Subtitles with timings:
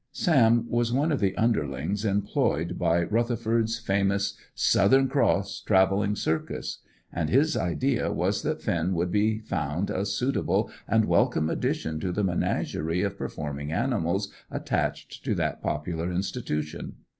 [0.11, 6.79] Sam was one of the underlings employed by Rutherford's famous Southern Cross travelling circus;
[7.13, 12.11] and his idea was that Finn would be found a suitable and welcome addition to
[12.11, 16.93] the menagerie of performing animals attached to that popular institution.